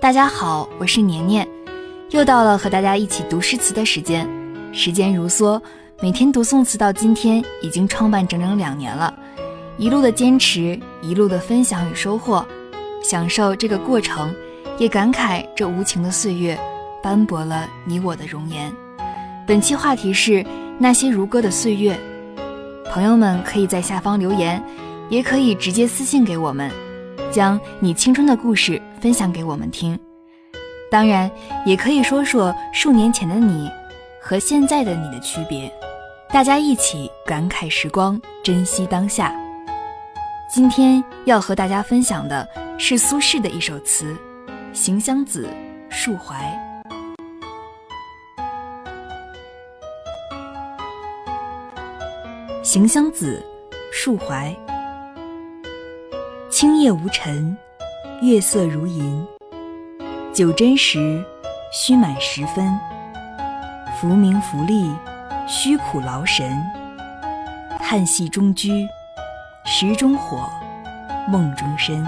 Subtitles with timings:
[0.00, 1.46] 大家好，我是年年，
[2.10, 4.28] 又到了和大家一起读诗词的时间。
[4.72, 5.60] 时间如梭，
[6.00, 9.12] 每天读宋词到今天已经创办整整两年了，
[9.76, 12.46] 一路的坚持，一路的分享与收获，
[13.02, 14.32] 享受这个过程，
[14.78, 16.56] 也感慨这无情的岁月
[17.02, 18.72] 斑驳了你我的容颜。
[19.48, 20.46] 本期话题是
[20.78, 21.98] 那些如歌的岁月，
[22.92, 24.62] 朋友们可以在下方留言，
[25.10, 26.70] 也可以直接私信给我们。
[27.32, 29.98] 将你青春的故事分享给我们听，
[30.90, 31.30] 当然
[31.64, 33.70] 也可以说说数年前的你
[34.20, 35.72] 和现在的你的区别，
[36.30, 39.34] 大家一起感慨时光，珍惜当下。
[40.52, 42.46] 今天要和大家分享的
[42.78, 44.16] 是苏轼的一首词
[44.74, 45.48] 《行香子·
[45.94, 46.34] 述怀》。
[52.64, 53.42] 《行香子·
[53.92, 54.54] 述怀》
[56.50, 57.56] 青叶无尘，
[58.20, 59.24] 月色如银。
[60.34, 61.24] 酒斟时，
[61.72, 62.76] 须满十分。
[63.96, 64.90] 浮名浮利，
[65.46, 66.60] 虚苦劳神。
[67.78, 68.88] 叹息中居，
[69.64, 70.50] 石中火，
[71.28, 72.04] 梦中身。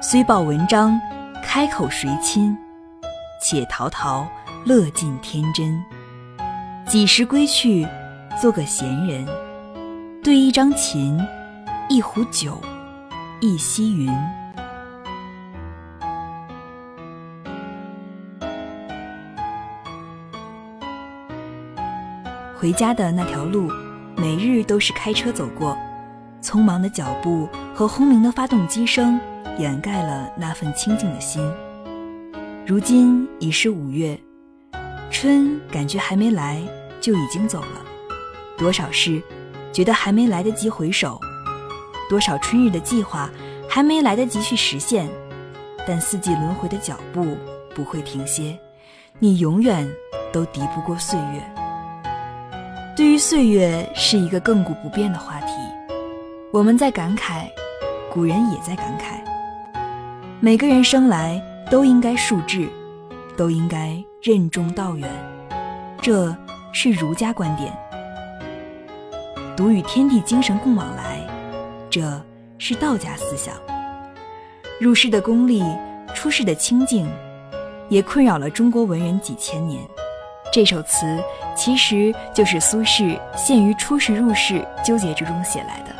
[0.00, 0.98] 虽报文章，
[1.44, 2.56] 开口谁亲？
[3.42, 4.26] 且陶陶，
[4.64, 5.78] 乐尽天真。
[6.86, 7.86] 几时归去，
[8.40, 9.26] 做个闲人？
[10.24, 11.20] 对一张琴，
[11.90, 12.58] 一壶酒。
[13.42, 14.10] 一溪云。
[22.60, 23.72] 回家的那条路，
[24.18, 25.74] 每日都是开车走过，
[26.42, 29.18] 匆忙的脚步和轰鸣的发动机声
[29.56, 31.42] 掩盖了那份清静的心。
[32.66, 34.20] 如今已是五月，
[35.10, 36.60] 春感觉还没来
[37.00, 37.82] 就已经走了，
[38.58, 39.22] 多少事
[39.72, 41.18] 觉得还没来得及回首。
[42.10, 43.30] 多少春日的计划
[43.70, 45.08] 还没来得及去实现，
[45.88, 47.38] 但四季轮回的脚步
[47.74, 48.58] 不会停歇，
[49.18, 49.90] 你永远
[50.30, 51.59] 都敌不过岁月。
[52.96, 55.52] 对于岁月是一个亘古不变的话题，
[56.52, 57.46] 我们在感慨，
[58.12, 59.20] 古人也在感慨。
[60.40, 61.40] 每个人生来
[61.70, 62.68] 都应该树志，
[63.36, 65.08] 都应该任重道远，
[66.02, 66.34] 这
[66.72, 67.72] 是儒家观点。
[69.56, 71.18] 独与天地精神共往来。
[71.88, 72.20] 这
[72.58, 73.54] 是道家思想。
[74.78, 75.62] 入世的功利，
[76.14, 77.08] 出世的清静，
[77.88, 79.82] 也困扰了中国文人几千年。
[80.52, 81.22] 这首词
[81.56, 85.94] 其实就是苏轼陷于出世入世纠结之中写来的。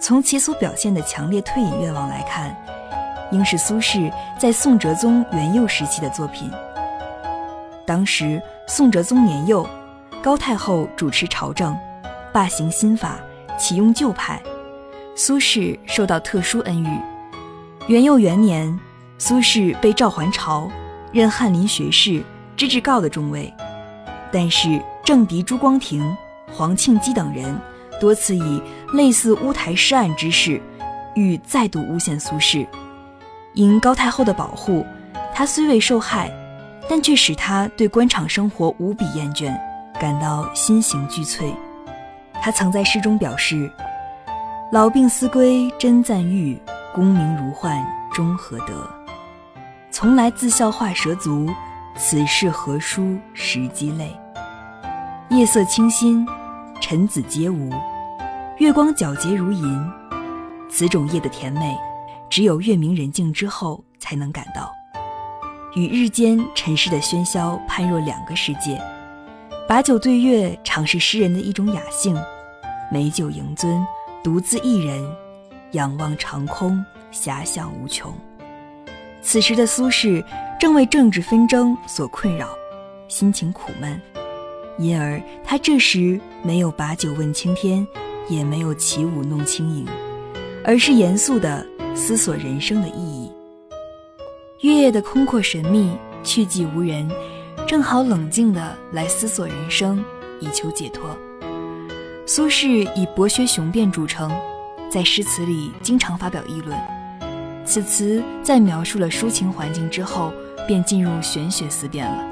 [0.00, 2.56] 从其所表现的强烈退隐愿望来看，
[3.30, 6.50] 应是苏轼在宋哲宗元佑时期的作品。
[7.84, 9.68] 当时宋哲宗年幼，
[10.22, 11.76] 高太后主持朝政，
[12.32, 13.18] 罢行新法，
[13.58, 14.40] 启用旧派。
[15.14, 17.00] 苏轼受到特殊恩遇。
[17.88, 18.78] 元佑元年，
[19.18, 20.70] 苏轼被召还朝，
[21.12, 22.22] 任翰林学士、
[22.56, 23.52] 知制诰的中尉。
[24.32, 26.16] 但是政敌朱光庭、
[26.52, 27.56] 黄庆基等人
[28.00, 28.62] 多次以
[28.92, 30.60] 类似乌台诗案之事，
[31.14, 32.66] 欲再度诬陷苏轼。
[33.54, 34.84] 因高太后的保护，
[35.34, 36.30] 他虽未受害，
[36.88, 39.56] 但却使他对官场生活无比厌倦，
[40.00, 41.54] 感到心形俱摧。
[42.42, 43.70] 他曾在诗中表示。
[44.72, 46.60] 老病思归真赞誉，
[46.92, 47.80] 功名如幻
[48.12, 48.90] 终何得？
[49.92, 51.48] 从来自笑画蛇足，
[51.98, 54.14] 此事何殊时鸡泪？
[55.30, 56.26] 夜色清新，
[56.80, 57.70] 臣子皆无，
[58.58, 59.90] 月光皎洁如银。
[60.68, 61.74] 此种夜的甜美，
[62.28, 64.70] 只有月明人静之后才能感到。
[65.74, 68.80] 与日间尘世的喧嚣判若两个世界。
[69.66, 72.14] 把酒对月，常是诗人的一种雅兴。
[72.92, 73.84] 美酒盈樽。
[74.22, 75.04] 独自一人，
[75.70, 78.12] 仰望长空，遐想无穷。
[79.26, 80.24] 此时的苏轼
[80.60, 82.48] 正为政治纷争所困扰，
[83.08, 84.00] 心情苦闷，
[84.78, 87.84] 因而他这时没有把酒问青天，
[88.28, 89.84] 也没有起舞弄清影，
[90.64, 93.28] 而是严肃地思索人生的意义。
[94.60, 95.90] 月夜的空阔神秘，
[96.22, 97.10] 去寂无人，
[97.66, 100.04] 正好冷静地来思索人生，
[100.38, 101.04] 以求解脱。
[102.26, 104.30] 苏轼以博学雄辩著称，
[104.88, 106.78] 在诗词里经常发表议论。
[107.66, 110.32] 此词在描述了抒情环境之后，
[110.68, 112.24] 便进入玄学思辨了。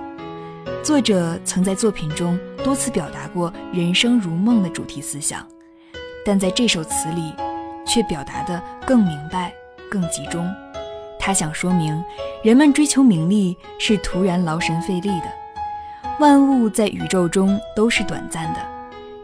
[0.83, 5.45] 作者曾在作品中多次表达过人生如梦的主题思想，
[6.25, 7.35] 但在这首词里，
[7.85, 9.53] 却表达得更明白、
[9.91, 10.49] 更集中。
[11.19, 12.01] 他想说明，
[12.45, 15.27] 人们追求名利是徒然劳神费力的，
[16.21, 18.61] 万物在宇宙中都是短暂的。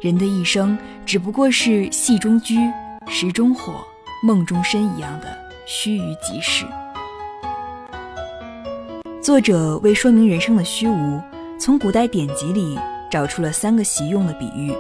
[0.01, 0.77] 人的一生
[1.07, 2.57] 只不过是戏中居、
[3.07, 3.85] 石中火、
[4.25, 6.67] 梦中身一样的须臾即逝。
[9.23, 11.21] 作者为说明人生的虚无，
[11.61, 12.77] 从古代典籍里
[13.09, 14.75] 找出了三个习用的比喻。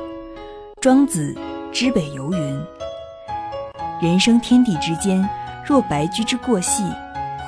[0.81, 1.33] 庄子
[1.71, 2.61] 之北游云
[4.03, 5.25] ：“人生天地之间，
[5.65, 6.83] 若白驹之过隙，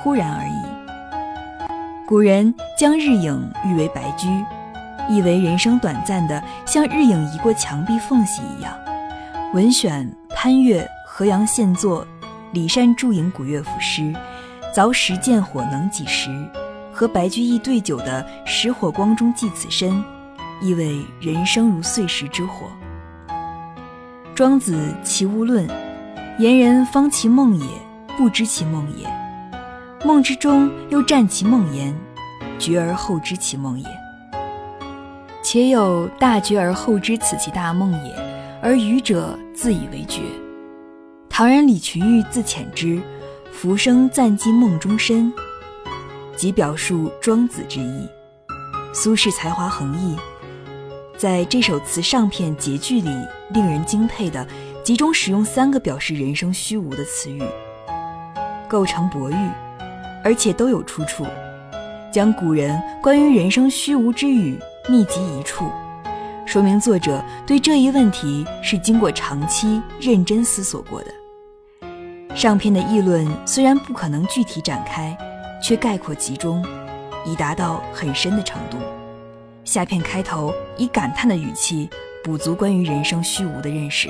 [0.01, 1.67] 忽然而已。”
[2.07, 4.29] 古人将日影誉为白驹，
[5.09, 8.73] 意为人生短暂的像日影移过墙壁缝隙一样。
[9.53, 12.07] 文选潘岳河阳县作
[12.53, 14.13] 李善注引古乐府诗
[14.71, 16.29] ：“凿石见火能几时？”
[16.93, 20.03] 和白居易对酒的“石火光中寄此身”，
[20.61, 22.67] 意味人生如碎石之火。
[24.35, 25.67] 庄子《齐物论》
[26.37, 27.65] ：“言人方其梦也，
[28.15, 29.09] 不知其梦也；
[30.05, 31.91] 梦之中又占其梦言，
[32.59, 33.87] 觉而后知其梦也。
[35.41, 38.15] 且有大觉而后知此其大梦也，
[38.61, 40.21] 而愚者自以为觉。”
[41.35, 43.01] 唐人李群玉自遣之
[43.51, 45.33] ：“浮生暂寄梦中身。”
[46.37, 48.07] 即表述庄子之意。
[48.93, 50.15] 苏轼才华横溢，
[51.17, 53.09] 在这首词上片结句里，
[53.49, 54.45] 令人敬佩的
[54.83, 57.41] 集中使用三个表示人生虚无的词语，
[58.69, 59.49] 构成博喻，
[60.23, 61.25] 而且都有出处，
[62.11, 65.65] 将古人关于人生虚无之语密集一处，
[66.45, 71.07] 说明作者对这一问题是经过长期认真思索过的。
[72.35, 75.15] 上篇的议论虽然不可能具体展开。
[75.63, 76.61] 却概括集中，
[77.25, 78.77] 已达到很深的程度。
[79.63, 81.89] 下片开头以感叹的语气
[82.21, 84.09] 补足关于人生虚无的认识。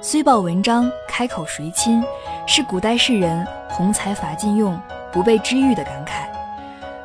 [0.00, 2.02] 虽报文章开口谁亲，
[2.46, 4.80] 是古代士人宏才伐尽用，
[5.12, 6.26] 不被知遇的感慨。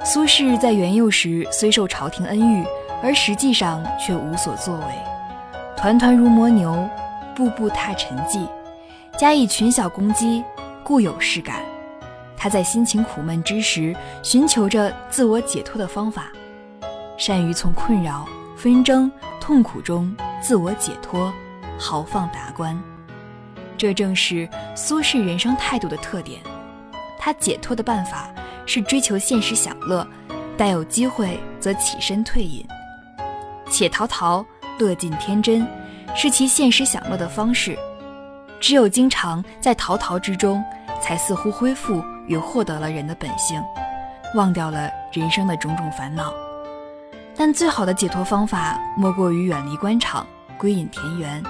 [0.05, 2.65] 苏轼在元佑时虽受朝廷恩遇，
[3.03, 4.85] 而实际上却无所作为，
[5.75, 6.87] 团团如磨牛，
[7.35, 8.47] 步步踏尘迹，
[9.17, 10.43] 加以群小攻击，
[10.83, 11.63] 固有事感。
[12.37, 16.31] 他在心情苦闷之时，寻求着自我解脱的方法，
[17.17, 18.27] 善于从困扰、
[18.57, 21.33] 纷争、痛苦中自我解脱，
[21.79, 22.77] 豪放达观。
[23.77, 26.39] 这正是苏轼人生态度的特点。
[27.17, 28.29] 他解脱的办法
[28.65, 30.05] 是追求现实享乐，
[30.57, 32.63] 待有机会则起身退隐。
[33.69, 34.45] 且陶陶
[34.77, 35.65] 乐尽天真，
[36.15, 37.77] 是其现实享乐的方式。
[38.59, 40.63] 只有经常在陶陶之中，
[41.01, 42.03] 才似乎恢复。
[42.27, 43.63] 与获得了人的本性，
[44.33, 46.33] 忘掉了人生的种种烦恼。
[47.35, 50.25] 但最好的解脱方法，莫过于远离官场，
[50.57, 51.43] 归隐田园。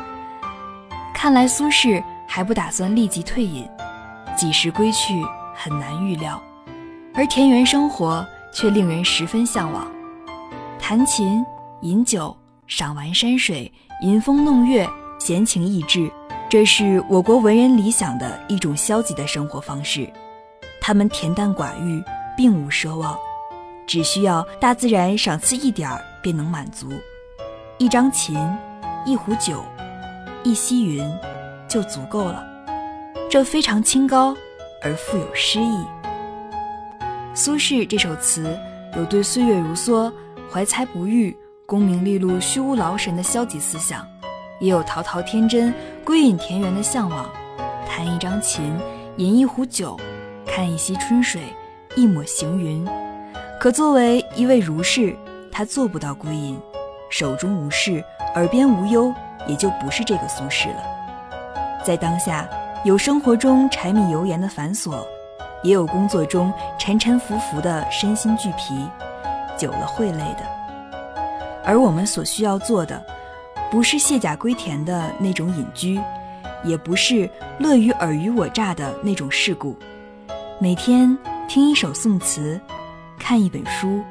[1.14, 3.66] 看来苏轼还不打算立即退隐，
[4.36, 5.26] 几时归去
[5.56, 6.44] 很难预料。
[7.14, 9.88] 而田园生活却令人十分向往，
[10.78, 11.42] 弹琴、
[11.84, 12.36] 饮酒、
[12.68, 14.86] 赏玩山水、吟风弄月、
[15.20, 16.12] 闲情逸致，
[16.48, 20.08] 这是我国文人理想的一种消极的生活方式。
[20.80, 22.04] 他们恬淡寡欲，
[22.38, 23.18] 并无奢望，
[23.88, 26.88] 只需要大自然赏赐一点儿便能满足。
[27.80, 28.38] 一张琴，
[29.06, 29.66] 一壶酒，
[30.44, 31.04] 一溪云，
[31.68, 32.46] 就足够了。
[33.30, 34.36] 这非常清高
[34.84, 35.84] 而富有诗意。
[37.34, 38.58] 苏轼这首词
[38.96, 40.14] 有对岁月如梭、
[40.50, 44.08] 怀才不遇、功名利禄虚无劳神的消极思想，
[44.60, 47.30] 也有陶陶天真、归隐田园的向往。
[47.88, 48.78] 弹一张琴，
[49.18, 50.00] 饮一壶酒。
[50.46, 51.42] 看一溪春水，
[51.96, 52.88] 一抹行云。
[53.60, 55.16] 可作为一位儒士，
[55.52, 56.58] 他做不到归隐，
[57.10, 58.04] 手中无事，
[58.36, 59.14] 耳边无忧，
[59.48, 60.84] 也就不是这个苏轼了。
[61.84, 62.48] 在当下，
[62.84, 65.04] 有生活中柴米油盐的繁琐，
[65.64, 68.88] 也有工作中沉沉浮浮的身心俱疲，
[69.58, 70.46] 久了会累的。
[71.66, 73.04] 而我们所需要做的，
[73.76, 76.00] 不是卸甲归田的那种隐居，
[76.64, 77.30] 也不是
[77.60, 79.78] 乐于尔虞我诈的那种世故。
[80.62, 81.18] 每天
[81.50, 82.58] 听一首宋词，
[83.20, 84.02] 看一本书，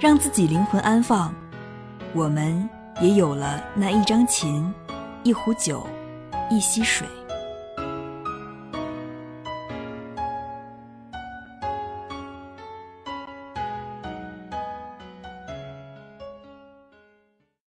[0.00, 1.34] 让自己灵魂安放，
[2.14, 2.66] 我们
[3.02, 4.72] 也有了那一张琴，
[5.22, 5.86] 一壶酒，
[6.50, 7.06] 一溪水。